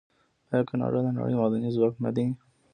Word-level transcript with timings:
آیا 0.51 0.63
کاناډا 0.69 0.99
د 1.03 1.07
نړۍ 1.17 1.33
معدني 1.39 1.69
ځواک 1.75 1.93
نه 2.03 2.11
دی؟ 2.15 2.25